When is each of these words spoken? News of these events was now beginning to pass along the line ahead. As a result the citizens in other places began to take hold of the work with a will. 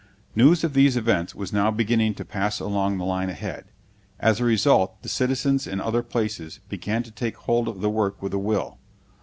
News 0.35 0.63
of 0.63 0.73
these 0.73 0.97
events 0.97 1.35
was 1.35 1.53
now 1.53 1.69
beginning 1.69 2.15
to 2.15 2.25
pass 2.25 2.59
along 2.59 2.97
the 2.97 3.05
line 3.05 3.29
ahead. 3.29 3.65
As 4.19 4.39
a 4.39 4.43
result 4.43 4.99
the 5.03 5.09
citizens 5.09 5.67
in 5.67 5.79
other 5.79 6.01
places 6.01 6.59
began 6.69 7.03
to 7.03 7.11
take 7.11 7.37
hold 7.37 7.67
of 7.67 7.81
the 7.81 7.89
work 7.91 8.19
with 8.19 8.33
a 8.33 8.39
will. 8.39 8.79